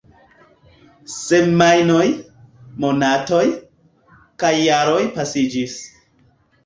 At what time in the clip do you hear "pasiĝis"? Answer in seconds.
5.19-5.77